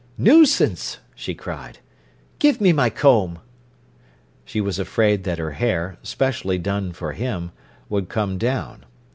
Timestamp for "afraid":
4.79-5.25